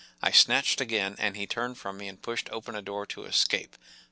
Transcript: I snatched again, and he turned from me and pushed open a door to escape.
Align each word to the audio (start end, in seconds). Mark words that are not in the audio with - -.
I 0.19 0.31
snatched 0.31 0.81
again, 0.81 1.15
and 1.19 1.37
he 1.37 1.45
turned 1.45 1.77
from 1.77 1.99
me 1.99 2.07
and 2.07 2.19
pushed 2.19 2.49
open 2.49 2.73
a 2.73 2.81
door 2.81 3.05
to 3.05 3.25
escape. 3.25 3.77